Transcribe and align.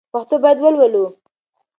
پښتو 0.13 0.35
باید 0.43 0.57
ولولو 0.61 1.05